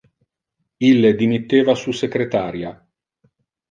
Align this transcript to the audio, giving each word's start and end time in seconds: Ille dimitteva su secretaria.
Ille 0.87 1.13
dimitteva 1.21 1.79
su 1.83 1.97
secretaria. 2.01 2.77